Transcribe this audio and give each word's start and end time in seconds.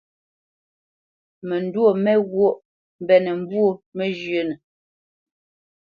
Məndwô 1.47 1.87
mé 2.03 2.13
ghwôʼ 2.29 2.55
mbénə̄ 3.01 3.33
mbwô 3.41 3.65
məzhə́nə. 3.97 4.55